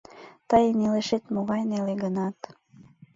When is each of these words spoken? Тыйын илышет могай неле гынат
Тыйын 0.49 0.77
илышет 0.85 1.23
могай 1.33 1.61
неле 1.69 1.93
гынат 2.03 2.37